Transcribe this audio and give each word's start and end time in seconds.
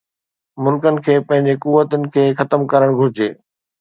ملڪن 0.67 0.95
کي 1.07 1.15
پنهنجي 1.27 1.55
قوتن 1.67 2.03
کي 2.17 2.25
ختم 2.41 2.61
ڪرڻ 2.73 2.89
گهرجي 3.03 3.29